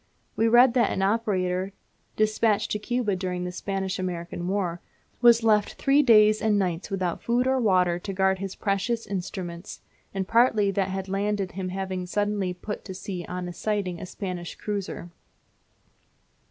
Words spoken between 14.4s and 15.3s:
cruiser.